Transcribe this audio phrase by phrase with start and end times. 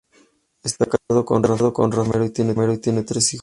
[0.63, 2.31] Está casado con Rafaela Romero y
[2.79, 3.29] tiene tres hijos.